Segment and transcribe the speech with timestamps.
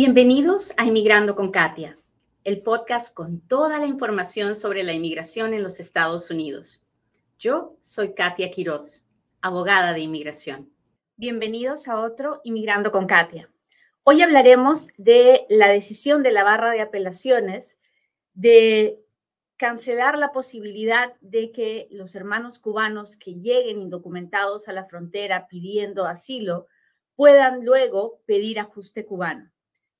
[0.00, 1.98] Bienvenidos a Inmigrando con Katia,
[2.44, 6.84] el podcast con toda la información sobre la inmigración en los Estados Unidos.
[7.36, 9.04] Yo soy Katia Quiroz,
[9.40, 10.72] abogada de inmigración.
[11.16, 13.50] Bienvenidos a otro Inmigrando con Katia.
[14.04, 17.80] Hoy hablaremos de la decisión de la barra de apelaciones
[18.34, 19.00] de
[19.56, 26.06] cancelar la posibilidad de que los hermanos cubanos que lleguen indocumentados a la frontera pidiendo
[26.06, 26.68] asilo
[27.16, 29.50] puedan luego pedir ajuste cubano.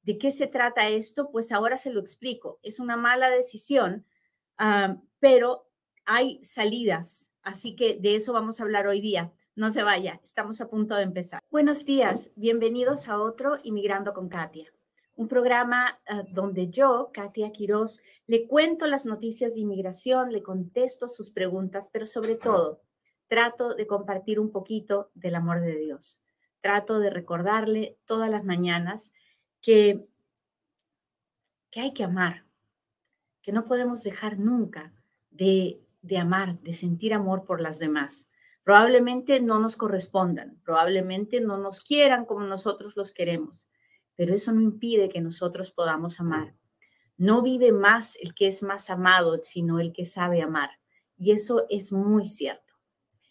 [0.08, 1.30] ¿De qué se trata esto?
[1.30, 2.60] Pues ahora se lo explico.
[2.62, 4.06] Es una mala decisión,
[5.18, 5.68] pero
[6.06, 7.30] hay salidas.
[7.42, 9.34] Así que de eso vamos a hablar hoy día.
[9.54, 11.40] No se vaya, estamos a punto de empezar.
[11.50, 14.72] Buenos días, bienvenidos a otro Inmigrando con Katia,
[15.14, 21.06] un programa ah, donde yo, Katia Quiroz, le cuento las noticias de inmigración, le contesto
[21.06, 22.80] sus preguntas, pero sobre todo
[23.26, 26.22] trato de compartir un poquito del amor de Dios.
[26.62, 29.12] Trato de recordarle todas las mañanas
[29.60, 30.08] que,
[31.70, 32.46] que hay que amar,
[33.42, 34.92] que no podemos dejar nunca
[35.30, 38.28] de, de amar, de sentir amor por las demás.
[38.64, 43.68] Probablemente no nos correspondan, probablemente no nos quieran como nosotros los queremos,
[44.14, 46.54] pero eso no impide que nosotros podamos amar.
[47.16, 50.70] No vive más el que es más amado, sino el que sabe amar.
[51.16, 52.74] Y eso es muy cierto.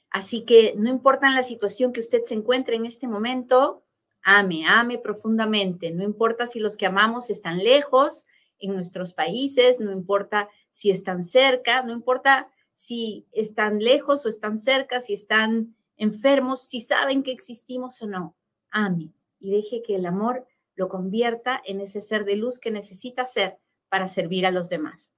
[0.09, 3.85] Así que no importa la situación que usted se encuentre en este momento,
[4.27, 5.91] ame, ame profundamente.
[5.91, 8.25] No importa si los que amamos están lejos
[8.59, 14.57] en nuestros países, no importa si están cerca, no importa si están lejos o están
[14.57, 18.35] cerca, si están enfermos, si saben que existimos o no.
[18.69, 23.25] Ame y deje que el amor lo convierta en ese ser de luz que necesita
[23.25, 25.13] ser para servir a los demás.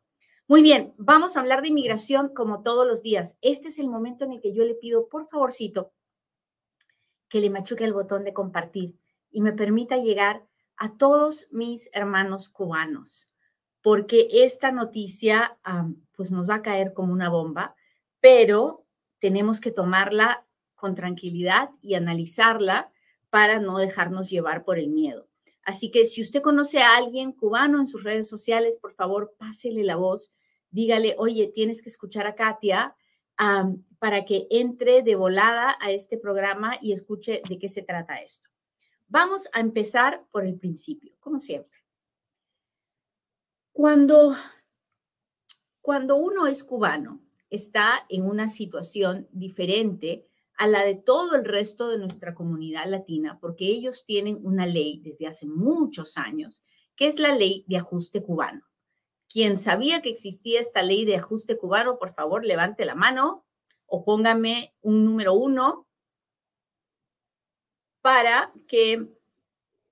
[0.48, 3.38] Muy bien, vamos a hablar de inmigración como todos los días.
[3.42, 5.92] Este es el momento en el que yo le pido, por favorcito,
[7.30, 8.96] que le machuque el botón de compartir
[9.32, 10.44] y me permita llegar
[10.76, 13.30] a todos mis hermanos cubanos,
[13.82, 15.58] porque esta noticia
[16.16, 17.76] pues nos va a caer como una bomba,
[18.20, 18.86] pero
[19.20, 20.46] tenemos que tomarla
[20.76, 22.92] con tranquilidad y analizarla
[23.30, 25.28] para no dejarnos llevar por el miedo.
[25.62, 29.84] Así que si usted conoce a alguien cubano en sus redes sociales, por favor, pásele
[29.84, 30.34] la voz,
[30.72, 32.96] dígale, oye, tienes que escuchar a Katia
[34.00, 38.50] para que entre de volada a este programa y escuche de qué se trata esto.
[39.08, 41.80] Vamos a empezar por el principio, como siempre.
[43.74, 44.36] Cuando,
[45.82, 50.28] cuando uno es cubano, está en una situación diferente
[50.58, 55.02] a la de todo el resto de nuestra comunidad latina, porque ellos tienen una ley
[55.04, 56.62] desde hace muchos años,
[56.96, 58.66] que es la ley de ajuste cubano.
[59.32, 63.46] Quien sabía que existía esta ley de ajuste cubano, por favor, levante la mano
[63.90, 65.88] o póngame un número uno
[68.02, 69.08] para que,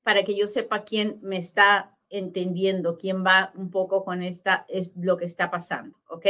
[0.03, 4.96] para que yo sepa quién me está entendiendo, quién va un poco con esta, es
[4.96, 6.25] lo que está pasando, ¿ok?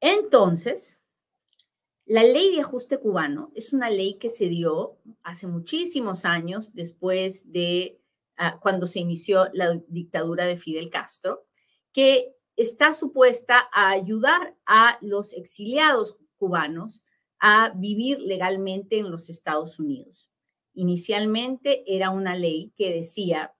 [0.00, 1.00] Entonces,
[2.06, 7.50] la ley de ajuste cubano es una ley que se dio hace muchísimos años después
[7.52, 8.00] de
[8.36, 11.46] ah, cuando se inició la dictadura de Fidel Castro,
[11.92, 17.04] que está supuesta a ayudar a los exiliados cubanos
[17.38, 20.30] a vivir legalmente en los Estados Unidos.
[20.74, 23.54] Inicialmente era una ley que decía,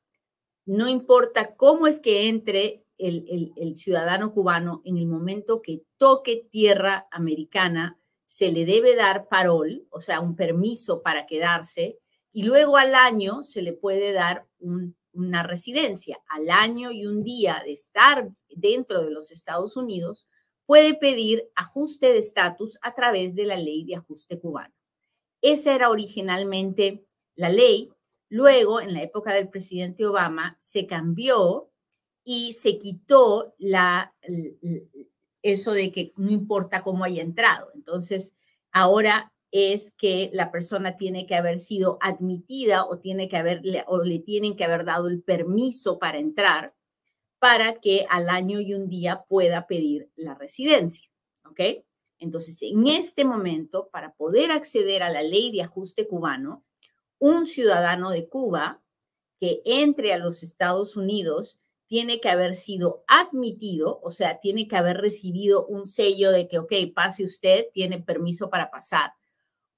[0.65, 7.06] no importa cómo es que entre el, ciudadano cubano en el momento que toque tierra
[7.11, 11.99] americana, se le debe dar parol, o sea, un permiso para quedarse,
[12.33, 14.47] y luego al año se le puede dar
[15.16, 16.19] una residencia.
[16.28, 20.28] Al año y un día de estar dentro de los Estados Unidos,
[20.66, 24.75] puede pedir ajuste de estatus a través de la ley de ajuste cubano.
[25.41, 27.91] Esa era originalmente la ley.
[28.28, 31.71] Luego, en la época del presidente Obama, se cambió
[32.25, 34.15] y se quitó la,
[35.43, 37.71] eso de que no importa cómo haya entrado.
[37.75, 38.34] Entonces,
[38.72, 44.03] ahora es que la persona tiene que haber sido admitida o, tiene que haberle, o
[44.03, 46.75] le tienen que haber dado el permiso para entrar
[47.38, 51.08] para que al año y un día pueda pedir la residencia.
[51.44, 51.61] ¿Ok?
[52.19, 56.64] Entonces, en este momento, para poder acceder a la ley de ajuste cubano,
[57.19, 58.82] un ciudadano de Cuba
[59.38, 64.76] que entre a los Estados Unidos tiene que haber sido admitido, o sea, tiene que
[64.76, 69.12] haber recibido un sello de que, ok, pase usted, tiene permiso para pasar,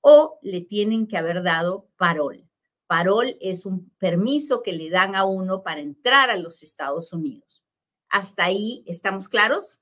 [0.01, 2.49] o le tienen que haber dado parol.
[2.87, 7.65] Parol es un permiso que le dan a uno para entrar a los Estados Unidos.
[8.09, 9.81] ¿Hasta ahí estamos claros?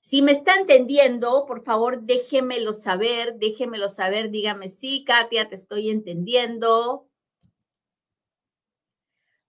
[0.00, 5.90] Si me está entendiendo, por favor, déjemelo saber, déjemelo saber, dígame, sí, Katia, te estoy
[5.90, 7.08] entendiendo.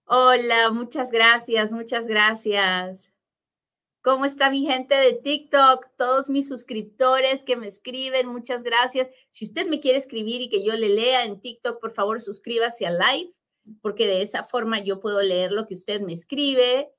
[0.04, 3.13] Hola, muchas gracias, muchas gracias.
[4.04, 5.86] ¿Cómo está mi gente de TikTok?
[5.96, 9.08] Todos mis suscriptores que me escriben, muchas gracias.
[9.30, 12.86] Si usted me quiere escribir y que yo le lea en TikTok, por favor, suscríbase
[12.86, 13.32] al live,
[13.80, 16.90] porque de esa forma yo puedo leer lo que usted me escribe.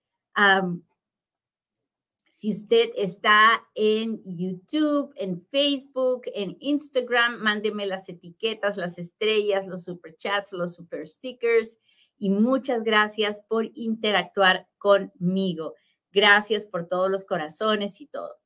[2.28, 9.84] si usted está en YouTube, en Facebook, en Instagram, mándeme las etiquetas, las estrellas, los
[9.84, 11.78] super chats, los super stickers
[12.18, 15.76] y muchas gracias por interactuar conmigo.
[16.16, 18.38] Gracias por todos los corazones y todo.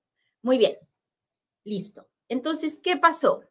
[0.42, 0.77] Muy bien,
[1.63, 2.07] listo.
[2.27, 3.44] Entonces, ¿qué pasó?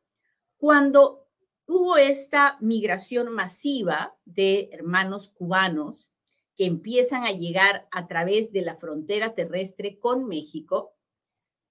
[0.57, 1.29] Cuando
[1.67, 6.13] hubo esta migración masiva de hermanos cubanos
[6.57, 10.97] que empiezan a llegar a través de la frontera terrestre con México,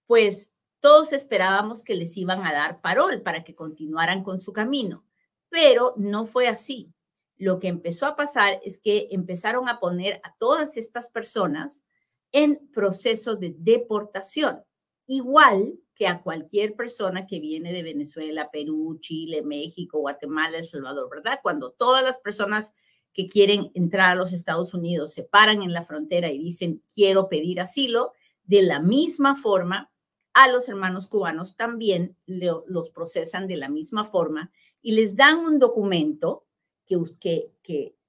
[0.05, 5.03] pues todos esperábamos que les iban a dar parol para que continuaran con su camino,
[5.49, 6.93] pero no fue así.
[7.35, 11.83] Lo que empezó a pasar es que empezaron a poner a todas estas personas
[12.31, 14.63] en proceso de deportación,
[15.07, 21.09] igual que a cualquier persona que viene de Venezuela, Perú, Chile, México, Guatemala, El Salvador,
[21.09, 21.39] ¿verdad?
[21.41, 22.73] Cuando todas las personas
[23.13, 27.29] que quieren entrar a los Estados Unidos se paran en la frontera y dicen, quiero
[27.29, 28.11] pedir asilo,
[28.43, 29.91] de la misma forma,
[30.33, 34.51] a los hermanos cubanos también los procesan de la misma forma
[34.83, 36.45] y les dan un documento
[36.85, 37.51] que,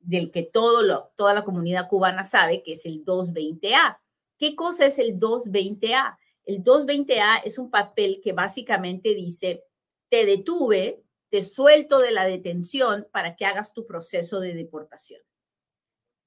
[0.00, 3.98] del que todo toda la comunidad cubana sabe, que es el 220A.
[4.38, 6.16] ¿Qué cosa es el 220A?
[6.44, 9.64] El 220A es un papel que básicamente dice,
[10.08, 15.20] te detuve, te suelto de la detención para que hagas tu proceso de deportación.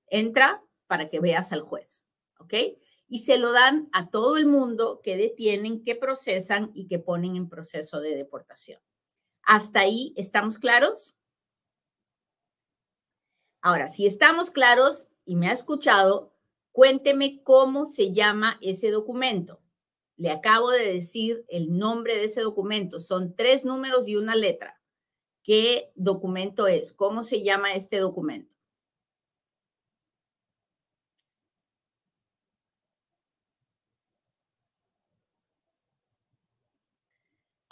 [0.07, 2.05] Entra para que veas al juez,
[2.37, 2.53] ¿ok?
[3.07, 7.35] Y se lo dan a todo el mundo que detienen, que procesan y que ponen
[7.35, 8.81] en proceso de deportación.
[9.43, 11.17] ¿Hasta ahí estamos claros?
[13.61, 16.30] Ahora, si estamos claros y me ha escuchado,
[16.71, 19.59] Cuénteme cómo se llama ese documento.
[20.17, 22.99] Le acabo de decir el nombre de ese documento.
[22.99, 24.79] Son tres números y una letra.
[25.43, 26.93] ¿Qué documento es?
[26.93, 28.55] ¿Cómo se llama este documento?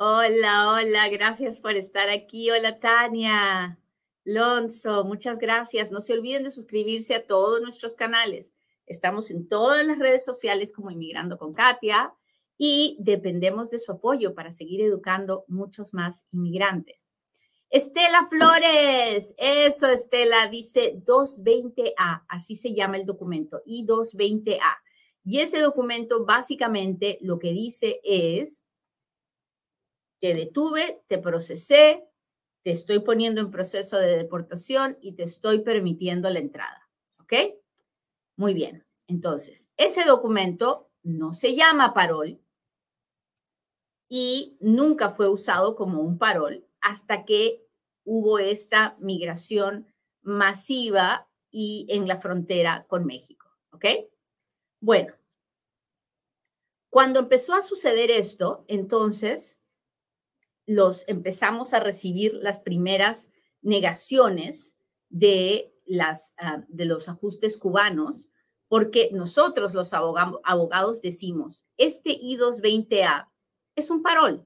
[0.02, 2.50] Hola, hola, gracias por estar aquí.
[2.50, 3.78] Hola, Tania.
[4.24, 5.92] Lonzo, muchas gracias.
[5.92, 8.54] No se olviden de suscribirse a todos nuestros canales.
[8.90, 12.12] Estamos en todas las redes sociales como Inmigrando con Katia
[12.58, 17.08] y dependemos de su apoyo para seguir educando muchos más inmigrantes.
[17.70, 24.78] Estela Flores, eso Estela, dice 220A, así se llama el documento, I220A.
[25.24, 28.66] Y ese documento básicamente lo que dice es,
[30.20, 32.06] te detuve, te procesé,
[32.64, 36.90] te estoy poniendo en proceso de deportación y te estoy permitiendo la entrada.
[37.20, 37.34] ¿Ok?
[38.40, 42.40] Muy bien, entonces, ese documento no se llama parol
[44.08, 47.68] y nunca fue usado como un parol hasta que
[48.06, 53.46] hubo esta migración masiva y en la frontera con México.
[53.74, 53.84] ¿Ok?
[54.80, 55.14] Bueno,
[56.90, 59.60] cuando empezó a suceder esto, entonces
[60.66, 64.78] los empezamos a recibir las primeras negaciones
[65.10, 68.32] de las, ah, de los ajustes cubanos,
[68.68, 73.28] porque nosotros los abogados decimos, este I220A
[73.76, 74.46] es un parol,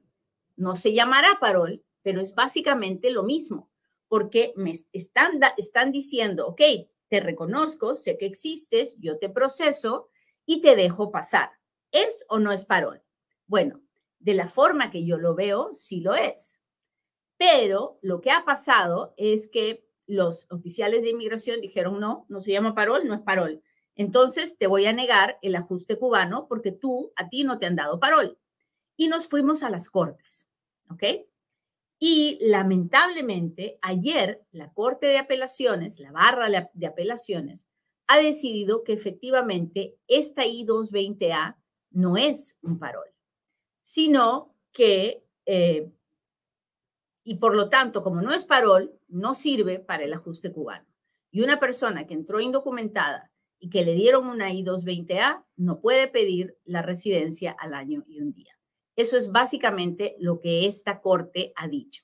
[0.56, 3.70] no se llamará parol, pero es básicamente lo mismo,
[4.08, 6.62] porque me están, están diciendo, ok,
[7.10, 10.10] te reconozco, sé que existes, yo te proceso
[10.46, 11.52] y te dejo pasar.
[11.92, 13.04] ¿Es o no es parol?
[13.46, 13.82] Bueno,
[14.20, 16.60] de la forma que yo lo veo, sí lo es.
[17.38, 22.52] Pero lo que ha pasado es que los oficiales de inmigración dijeron, no, no se
[22.52, 23.62] llama parol, no es parol.
[23.96, 27.76] Entonces te voy a negar el ajuste cubano porque tú, a ti no te han
[27.76, 28.38] dado parol.
[28.96, 30.48] Y nos fuimos a las cortes,
[30.90, 31.04] ¿ok?
[32.00, 37.68] Y lamentablemente ayer la Corte de Apelaciones, la barra de apelaciones,
[38.08, 41.56] ha decidido que efectivamente esta I-220A
[41.92, 43.08] no es un parol,
[43.82, 45.90] sino que eh,
[47.24, 50.86] y por lo tanto, como no es parol, no sirve para el ajuste cubano.
[51.32, 56.58] Y una persona que entró indocumentada y que le dieron una I-220A no puede pedir
[56.66, 58.54] la residencia al año y un día.
[58.96, 62.04] Eso es básicamente lo que esta corte ha dicho.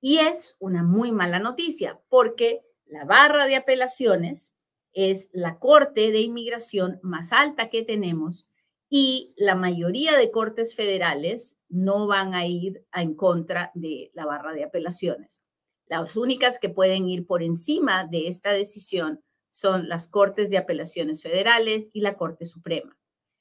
[0.00, 4.54] Y es una muy mala noticia porque la barra de apelaciones
[4.92, 8.48] es la corte de inmigración más alta que tenemos
[8.94, 14.52] y la mayoría de cortes federales no van a ir en contra de la barra
[14.52, 15.40] de apelaciones.
[15.86, 21.22] Las únicas que pueden ir por encima de esta decisión son las Cortes de Apelaciones
[21.22, 22.98] Federales y la Corte Suprema.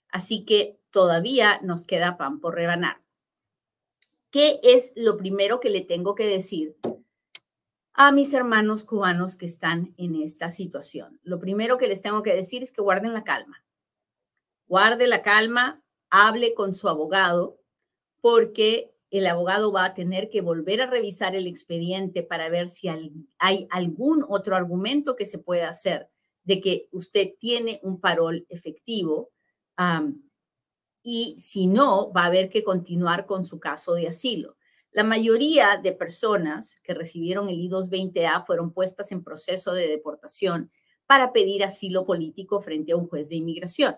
[0.08, 3.02] Así que todavía nos queda pan por rebanar.
[4.30, 6.78] ¿Qué es lo primero que le tengo que decir
[7.92, 11.20] a mis hermanos cubanos que están en esta situación?
[11.24, 13.66] Lo primero que les tengo que decir es que guarden la calma.
[14.72, 17.60] Guarde la calma, hable con su abogado,
[18.22, 22.88] porque el abogado va a tener que volver a revisar el expediente para ver si
[22.88, 26.08] hay algún otro argumento que se pueda hacer
[26.46, 29.32] de que usted tiene un parol efectivo
[31.04, 34.56] y si no, va a haber que continuar con su caso de asilo.
[34.94, 40.72] La mayoría de personas que recibieron el I-220A fueron puestas en proceso de deportación
[41.08, 43.98] para pedir asilo político frente a un juez de inmigración.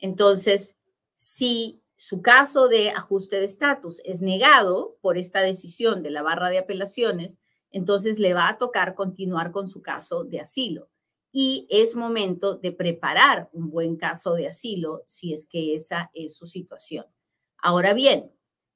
[0.00, 0.74] Entonces,
[1.14, 6.48] si su caso de ajuste de estatus es negado por esta decisión de la barra
[6.48, 7.40] de apelaciones,
[7.70, 10.88] entonces le va a tocar continuar con su caso de asilo.
[11.32, 16.34] Y es momento de preparar un buen caso de asilo si es que esa es
[16.34, 17.06] su situación.
[17.58, 18.32] Ahora bien,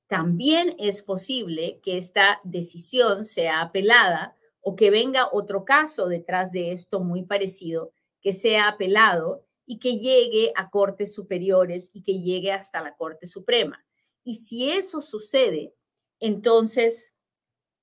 [0.07, 6.73] también es posible que esta decisión sea apelada o que venga otro caso detrás de
[6.73, 12.53] esto muy parecido que sea apelado y que llegue a cortes superiores y que llegue
[12.53, 13.85] hasta la Corte Suprema.
[14.23, 15.75] Y si eso sucede,
[16.21, 17.13] entonces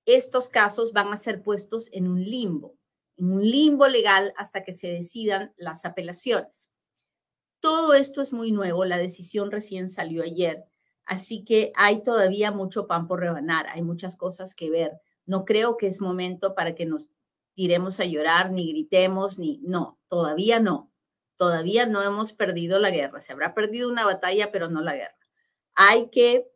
[0.05, 2.75] estos casos van a ser puestos en un limbo,
[3.17, 6.69] en un limbo legal hasta que se decidan las apelaciones.
[7.59, 10.65] Todo esto es muy nuevo, la decisión recién salió ayer,
[11.05, 14.93] así que hay todavía mucho pan por rebanar, hay muchas cosas que ver.
[15.27, 17.07] No creo que es momento para que nos
[17.53, 20.90] tiremos a llorar, ni gritemos, ni no, todavía no
[21.41, 23.19] todavía no hemos perdido la guerra.
[23.19, 25.17] Se habrá perdido una batalla, pero no la guerra.
[25.73, 26.47] Hay que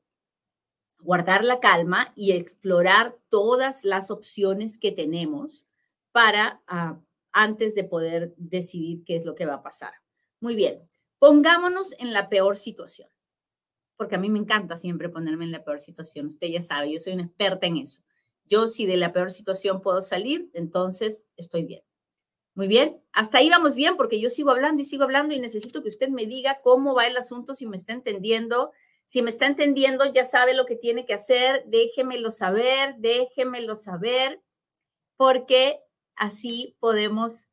[1.00, 5.68] guardar la calma y explorar todas las opciones que tenemos
[6.12, 7.00] para ah,
[7.32, 9.94] antes de poder decidir qué es lo que va a pasar.
[10.40, 10.88] Muy bien,
[11.18, 13.10] pongámonos en la peor situación,
[13.98, 16.28] porque a mí me encanta siempre ponerme en la peor situación.
[16.28, 18.04] Usted ya sabe, yo soy una experta en eso.
[18.46, 21.82] Yo si de la peor situación puedo salir, entonces estoy bien.
[22.56, 25.84] Muy bien, hasta ahí vamos bien porque yo sigo hablando y sigo hablando y necesito
[25.84, 28.72] que usted me diga cómo va el asunto, si me está entendiendo.
[29.08, 34.42] Si me está entendiendo, ya sabe lo que tiene que hacer, déjemelo saber, déjemelo saber,
[35.18, 35.80] porque
[36.16, 37.46] así podemos,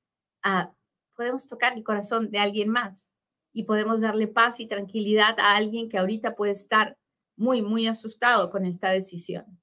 [0.42, 0.72] ah,
[1.16, 3.10] podemos tocar el corazón de alguien más
[3.52, 6.96] y podemos darle paz y tranquilidad a alguien que ahorita puede estar
[7.36, 9.61] muy, muy asustado con esta decisión.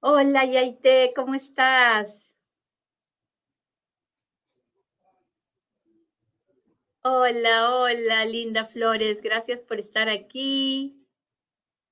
[0.00, 2.32] Hola, Yaite, ¿cómo estás?
[7.02, 11.04] Hola, hola, Linda Flores, gracias por estar aquí.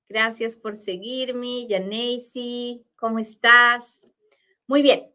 [0.07, 1.67] Gracias por seguirme.
[1.67, 4.07] Yaneisi, ¿cómo estás?
[4.67, 5.11] Muy bien.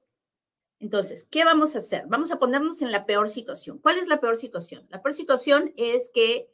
[0.78, 2.04] Entonces, ¿qué vamos a hacer?
[2.08, 3.78] Vamos a ponernos en la peor situación.
[3.78, 4.86] ¿Cuál es la peor situación?
[4.90, 6.50] La peor situación es que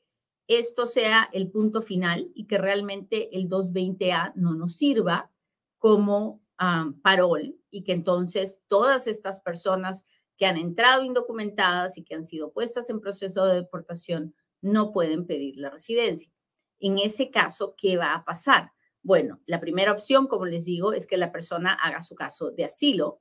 [0.47, 5.33] esto sea el punto final y que realmente el 220A no nos sirva
[5.79, 10.05] como ah, parol y que entonces todas estas personas
[10.37, 15.27] que han entrado indocumentadas y que han sido puestas en proceso de deportación no pueden
[15.27, 16.33] pedir la residencia.
[16.81, 18.73] En ese caso, ¿qué va a pasar?
[19.03, 22.65] Bueno, la primera opción, como les digo, es que la persona haga su caso de
[22.65, 23.21] asilo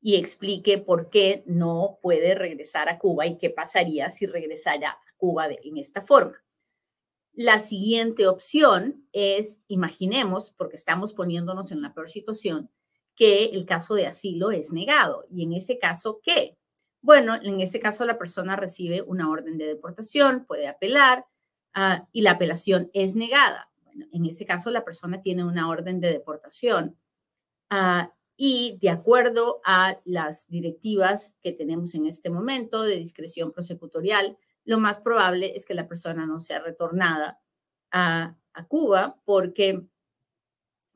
[0.00, 4.98] y explique por qué no puede regresar a Cuba y qué pasaría si regresara a
[5.16, 6.36] Cuba en esta forma.
[7.42, 12.68] La siguiente opción es, imaginemos, porque estamos poniéndonos en la peor situación,
[13.16, 15.24] que el caso de asilo es negado.
[15.30, 16.58] Y en ese caso, ¿qué?
[17.00, 21.24] Bueno, en ese caso la persona recibe una orden de deportación, puede apelar
[21.72, 23.70] ah, y la apelación es negada.
[24.12, 26.98] En ese caso la persona tiene una orden de deportación
[27.70, 34.36] ah, y de acuerdo a las directivas que tenemos en este momento de discreción prosecutorial,
[34.70, 37.40] lo más probable es que la persona no sea retornada
[37.90, 38.36] a,
[38.68, 39.86] Cuba porque,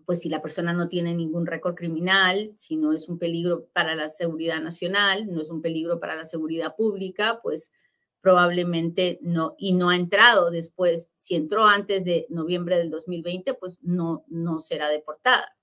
[0.04, 3.95] pues si la persona no tiene ningún récord criminal, si no es un peligro para
[3.95, 7.73] la seguridad nacional, no es un peligro para la seguridad pública, pues
[8.21, 13.78] probablemente no, y no ha entrado después, si entró antes de noviembre del 2020, pues
[13.83, 15.57] no, no será deportada.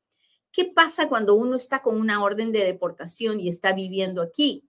[0.51, 4.67] ¿Qué pasa cuando uno está con una orden de deportación y está viviendo aquí?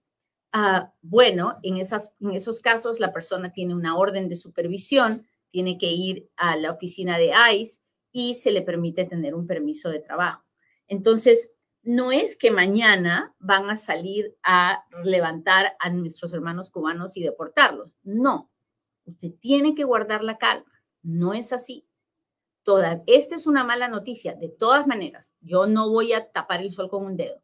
[0.55, 6.29] Ah, bueno, en, esos casos la persona tiene una orden de supervisión, tiene que ir
[6.37, 7.81] a la oficina de ICE
[8.11, 10.45] y se le permite tener un permiso de trabajo.
[10.87, 17.23] Entonces, no es que mañana van a salir a levantar a nuestros hermanos cubanos y
[17.23, 18.51] deportarlos, no.
[19.05, 20.71] usted tiene que guardar la calma.
[21.01, 21.87] No es así.
[22.61, 24.35] Toda, esta es una mala noticia.
[24.35, 27.41] De todas maneras, yo no voy a tapar el sol con un dedo,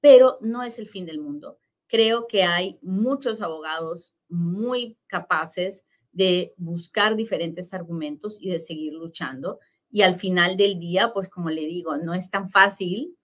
[0.00, 1.58] pero no es el fin del mundo.
[1.88, 9.60] Creo que hay muchos abogados muy capaces de buscar diferentes argumentos y de seguir luchando.
[9.90, 13.16] Y al final del día, pues como le digo, no es tan fácil,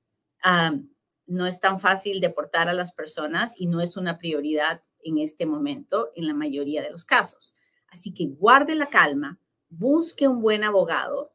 [1.26, 5.46] no es tan fácil deportar a las personas y no es una prioridad en este
[5.46, 7.54] momento en la mayoría de los casos.
[7.88, 9.38] Así que guarde la calma,
[9.68, 11.32] busque un buen abogado.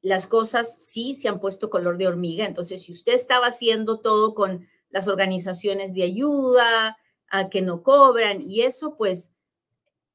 [0.00, 4.34] las cosas sí se han puesto color de hormiga, entonces si usted estaba haciendo todo
[4.34, 6.96] con las organizaciones de ayuda,
[7.30, 9.30] a que no cobran y eso, pues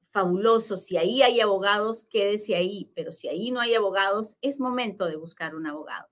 [0.01, 0.77] fabuloso.
[0.77, 5.15] Si ahí hay abogados, quédese ahí, pero si ahí no hay abogados, es momento de
[5.15, 6.07] buscar un abogado.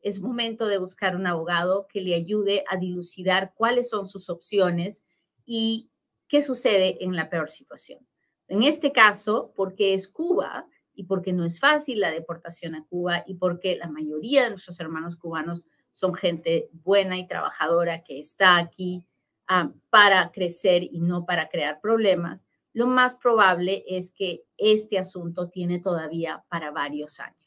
[0.00, 5.02] Es momento de buscar un abogado que le ayude a dilucidar cuáles son sus opciones
[5.46, 5.90] y
[6.28, 8.06] qué sucede en la peor situación.
[8.48, 13.24] En este caso, porque es Cuba y porque no es fácil la deportación a Cuba
[13.26, 18.58] y porque la mayoría de nuestros hermanos cubanos son gente buena y trabajadora que está
[18.58, 19.06] aquí
[19.46, 25.48] ah, para crecer y no para crear problemas, lo más probable es que este asunto
[25.48, 27.38] tiene todavía para varios años.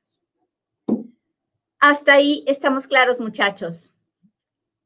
[1.79, 3.93] Hasta ahí estamos claros, muchachos.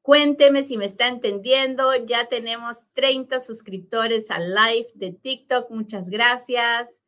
[0.02, 1.94] Cuénteme si me está entendiendo.
[2.06, 5.70] Ya tenemos 30 suscriptores al live de TikTok.
[5.70, 7.00] Muchas gracias.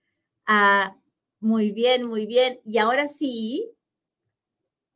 [0.46, 0.96] Ah,
[1.40, 2.60] muy bien, muy bien.
[2.64, 3.72] Y ahora sí,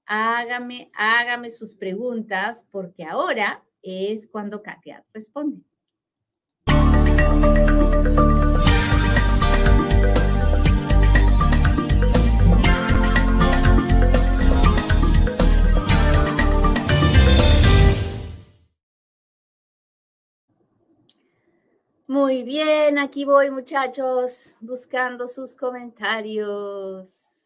[0.08, 5.62] hágame, hágame sus preguntas porque ahora es cuando Katia responde.
[22.10, 27.37] Muy bien, aquí voy muchachos, buscando sus comentarios.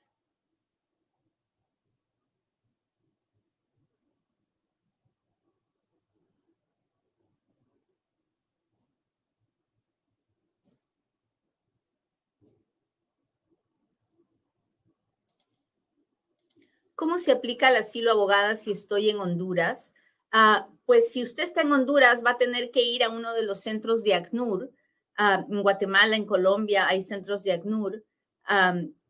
[17.02, 19.92] ¿Cómo se aplica el asilo abogada si estoy en Honduras?
[20.32, 23.42] Ah, pues si usted está en Honduras, va a tener que ir a uno de
[23.42, 24.72] los centros de ACNUR.
[25.18, 28.06] Ah, en Guatemala, en Colombia, hay centros de ACNUR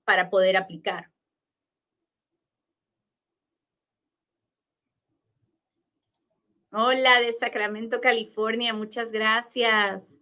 [0.05, 1.11] para poder aplicar.
[6.71, 10.17] Hola, de Sacramento, California, muchas gracias.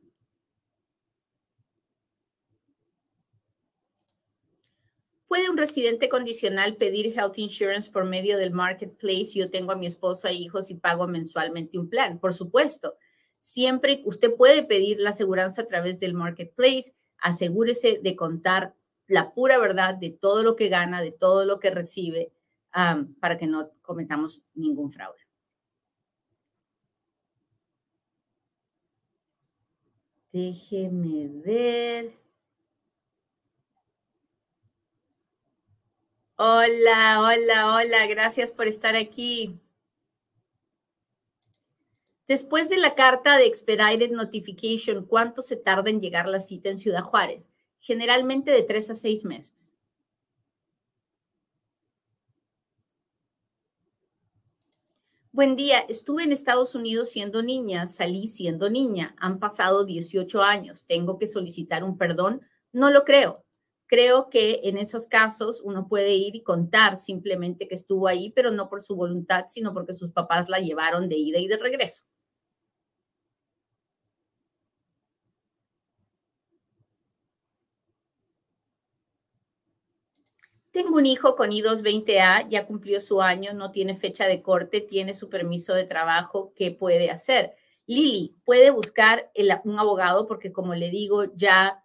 [5.30, 9.30] ¿Puede un residente condicional pedir health insurance por medio del marketplace?
[9.36, 12.18] Yo tengo a mi esposa e hijos y pago mensualmente un plan.
[12.18, 12.96] Por supuesto,
[13.38, 16.96] siempre usted puede pedir la aseguranza a través del marketplace.
[17.20, 18.74] Asegúrese de contar
[19.06, 22.32] la pura verdad de todo lo que gana, de todo lo que recibe,
[22.72, 25.20] para que no cometamos ningún fraude.
[30.34, 32.29] Déjeme ver.
[36.42, 39.60] Hola, hola, hola, gracias por estar aquí.
[42.30, 46.78] Después de la carta de Expedited Notification, ¿cuánto se tarda en llegar la cita en
[46.78, 47.50] Ciudad Juárez?
[47.82, 49.74] Generalmente de tres a seis meses.
[55.34, 60.86] Buen día, estuve en Estados Unidos siendo niña, salí siendo niña, han pasado 18 años,
[60.86, 63.44] tengo que solicitar un perdón, no lo creo.
[63.90, 68.52] Creo que en esos casos uno puede ir y contar simplemente que estuvo ahí, pero
[68.52, 72.04] no por su voluntad, sino porque sus papás la llevaron de ida y de regreso.
[80.72, 85.14] Tengo un hijo con I-220A, ya cumplió su año, no tiene fecha de corte, tiene
[85.16, 86.54] su permiso de trabajo.
[86.56, 87.56] ¿Qué puede hacer?
[87.88, 89.32] Lili, puede buscar
[89.64, 91.84] un abogado porque, como le digo, ya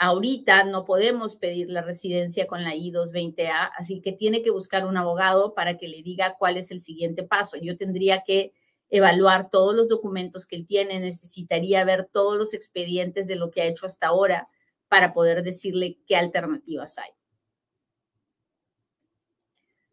[0.00, 4.96] Ahorita no podemos pedir la residencia con la I-220A, así que tiene que buscar un
[4.96, 7.56] abogado para que le diga cuál es el siguiente paso.
[7.60, 8.52] Yo tendría que
[8.90, 13.62] evaluar todos los documentos que él tiene, necesitaría ver todos los expedientes de lo que
[13.62, 14.48] ha hecho hasta ahora
[14.88, 17.10] para poder decirle qué alternativas hay.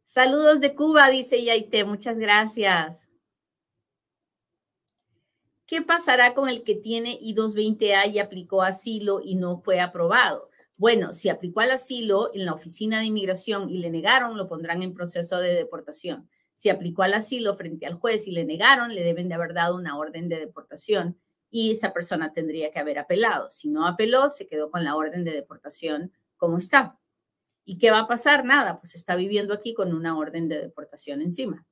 [0.04, 3.08] Saludos de Cuba, dice Yaite, muchas gracias.
[5.68, 10.52] ¿Qué pasará con el que tiene I-220A y aplicó asilo y no fue aprobado?
[10.78, 14.84] Bueno, si aplicó al asilo en la oficina de inmigración y le negaron, lo pondrán
[14.84, 16.30] en proceso de deportación.
[16.54, 19.76] Si aplicó al asilo frente al juez y le negaron, le deben de haber dado
[19.76, 23.50] una orden de deportación y esa persona tendría que haber apelado.
[23.50, 27.00] Si no apeló, se quedó con la orden de deportación como está.
[27.64, 28.46] ¿Y qué va a pasar?
[28.46, 31.66] Nada, pues está viviendo aquí con una orden de deportación encima.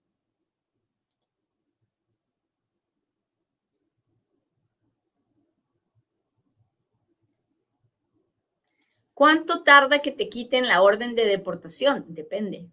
[9.23, 12.03] ¿Cuánto tarda que te quiten la orden de deportación?
[12.09, 12.69] Depende.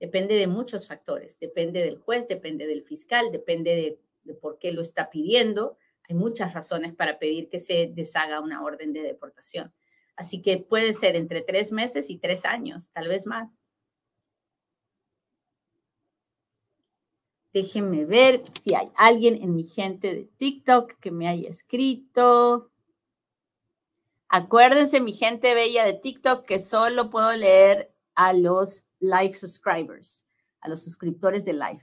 [0.00, 1.38] Depende de muchos factores.
[1.38, 5.76] Depende del juez, depende del fiscal, depende de, por qué lo está pidiendo.
[6.08, 9.70] Hay muchas razones para pedir que se deshaga una orden de deportación.
[10.16, 13.60] Así que puede ser entre tres meses y tres años, tal vez más.
[17.52, 22.70] Déjenme ver si hay alguien en mi gente de TikTok que me haya escrito.
[24.28, 30.26] Acuérdense, mi gente bella de TikTok, que solo puedo leer a los live subscribers,
[30.60, 31.82] a los suscriptores de live.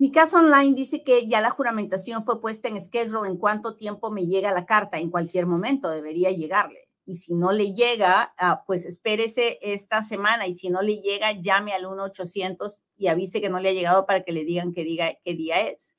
[0.00, 4.10] Mi caso online dice que ya la juramentación fue puesta en schedule en cuánto tiempo
[4.10, 4.98] me llega la carta.
[4.98, 6.88] En cualquier momento debería llegarle.
[7.04, 10.46] Y si no le llega, ah, pues espérese esta semana.
[10.46, 14.06] Y si no le llega, llame al 1-800 y avise que no le ha llegado
[14.06, 15.96] para que le digan qué, diga, qué día es.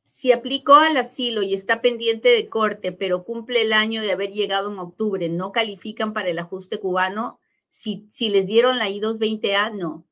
[0.05, 4.31] si aplicó al asilo y está pendiente de corte, pero cumple el año de haber
[4.31, 7.39] llegado en octubre, no califican para el ajuste cubano.
[7.67, 10.05] Si, si les dieron la I-220A, no.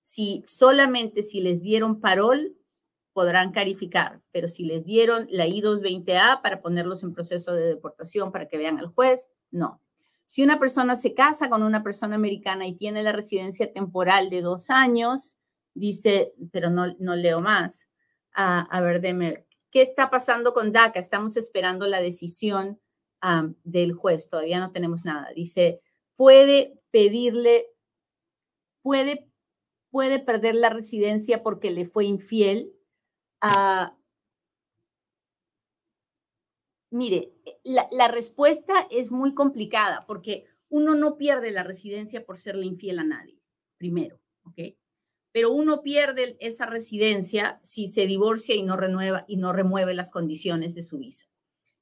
[0.00, 2.56] Si solamente si les dieron parol,
[3.16, 8.46] podrán calificar, pero si les dieron la I-220A para ponerlos en proceso de deportación para
[8.46, 9.80] que vean al juez, no.
[10.26, 14.42] Si una persona se casa con una persona americana y tiene la residencia temporal de
[14.42, 15.38] dos años,
[15.72, 17.86] dice, pero no, no leo más,
[18.34, 20.98] a, ver, deme, ¿qué está pasando con DACA?
[21.00, 22.78] Estamos esperando la decisión
[23.64, 25.30] del juez, todavía no tenemos nada.
[25.34, 25.80] Dice,
[26.16, 27.68] puede pedirle,
[28.82, 29.26] puede,
[29.90, 32.75] puede perder la residencia porque le fue infiel.
[33.40, 33.96] A
[36.90, 37.32] mire,
[37.64, 42.98] la, la, respuesta es muy complicada porque uno no pierde la residencia por serle infiel
[42.98, 43.38] a nadie,
[43.76, 44.76] primero, ¿ok?
[45.36, 50.08] pero uno pierde esa residencia si se divorcia y no renueva y no remueve las
[50.08, 51.26] condiciones de su visa.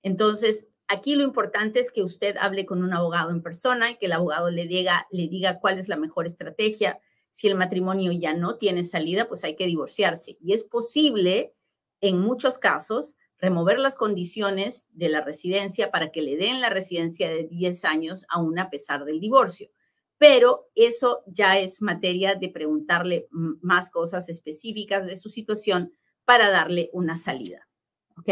[0.02, 4.06] Entonces, aquí lo importante es que usted hable con un abogado en persona y que
[4.06, 6.98] el abogado le diga, le diga cuál es la mejor estrategia.
[7.34, 10.38] Si el matrimonio ya no tiene salida, pues hay que divorciarse.
[10.40, 11.52] Y es posible,
[12.00, 17.28] en muchos casos, remover las condiciones de la residencia para que le den la residencia
[17.28, 19.70] de 10 años aún a pesar del divorcio
[20.18, 25.92] pero eso ya es materia de preguntarle más cosas específicas de su situación
[26.24, 27.68] para darle una salida.
[28.16, 28.30] ¿Ok?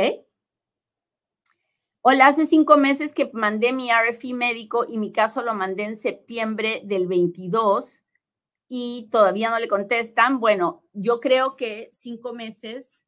[2.01, 5.97] Hola, hace cinco meses que mandé mi RFI médico y mi caso lo mandé en
[5.97, 8.03] septiembre del 22
[8.75, 10.41] y todavía no le contestan.
[10.41, 13.05] Bueno, yo creo que cinco meses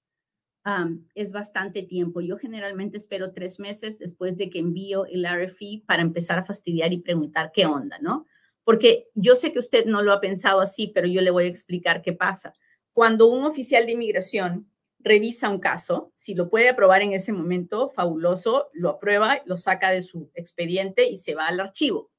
[1.15, 2.21] es bastante tiempo.
[2.21, 6.93] Yo generalmente espero tres meses después de que envío el RFI para empezar a fastidiar
[6.93, 8.27] y preguntar qué onda, ¿no?
[8.63, 11.49] Porque yo sé que usted no lo ha pensado así, pero yo le voy a
[11.49, 12.53] explicar qué pasa.
[12.93, 17.89] Cuando un oficial de inmigración revisa un caso, si lo puede aprobar en ese momento,
[17.89, 22.11] fabuloso, lo aprueba, lo saca de su expediente y se va al archivo.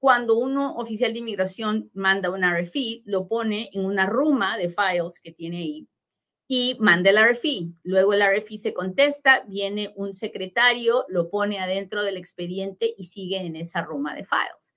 [0.00, 5.20] Cuando un oficial de inmigración manda un RFI, lo pone en una ruma de files
[5.22, 5.88] que tiene ahí
[6.48, 7.76] y manda el RFI.
[7.84, 13.36] Luego el RFI se contesta, viene un secretario, lo pone adentro del expediente y sigue
[13.36, 14.74] en esa ruma de files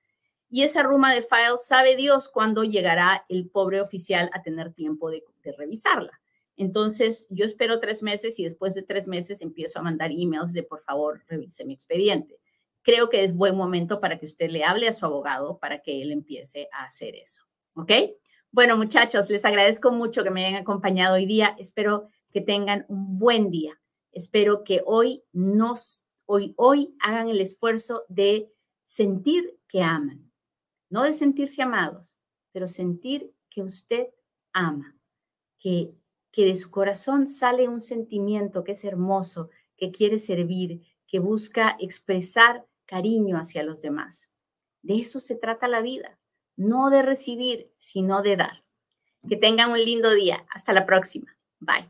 [0.54, 5.10] y esa ruma de files sabe Dios cuándo llegará el pobre oficial a tener tiempo
[5.10, 5.24] de,
[5.58, 6.22] revisarla.
[6.56, 10.62] Entonces, yo espero tres meses y después de tres meses empiezo a mandar emails de
[10.62, 12.40] por favor revise mi expediente.
[12.84, 16.02] Creo que es buen momento para que usted le hable a su abogado para que
[16.02, 17.46] él empiece a hacer eso.
[17.76, 17.92] ¿Ok?
[18.52, 21.56] Bueno, muchachos, les agradezco mucho que me hayan acompañado hoy día.
[21.58, 23.82] Espero que tengan un buen día.
[24.12, 28.52] Espero que hoy nos, hoy, hoy hagan el esfuerzo de
[28.84, 30.32] sentir que aman,
[30.90, 32.16] no de sentirse amados,
[32.52, 34.10] pero sentir que usted
[34.52, 34.96] ama,
[35.58, 35.96] que,
[36.32, 41.76] que de su corazón sale un sentimiento que es hermoso, que quiere servir, que busca
[41.80, 44.30] expresar cariño hacia los demás.
[44.82, 46.20] De eso se trata la vida,
[46.56, 48.64] no de recibir, sino de dar.
[49.28, 50.46] Que tengan un lindo día.
[50.54, 51.38] Hasta la próxima.
[51.60, 51.90] Bye.